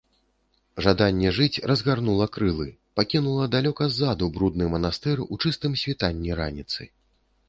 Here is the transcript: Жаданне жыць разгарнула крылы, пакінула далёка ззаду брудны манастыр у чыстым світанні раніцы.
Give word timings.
Жаданне 0.83 1.33
жыць 1.37 1.61
разгарнула 1.71 2.25
крылы, 2.37 2.65
пакінула 2.99 3.43
далёка 3.55 3.83
ззаду 3.97 4.31
брудны 4.39 4.71
манастыр 4.77 5.21
у 5.33 5.39
чыстым 5.45 5.77
світанні 5.83 6.31
раніцы. 6.41 6.81